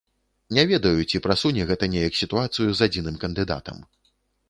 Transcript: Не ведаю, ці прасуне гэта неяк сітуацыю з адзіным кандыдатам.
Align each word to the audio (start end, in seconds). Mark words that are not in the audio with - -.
Не 0.57 0.63
ведаю, 0.71 1.03
ці 1.11 1.21
прасуне 1.27 1.69
гэта 1.73 1.91
неяк 1.99 2.19
сітуацыю 2.23 2.67
з 2.71 2.79
адзіным 2.91 3.23
кандыдатам. 3.29 3.77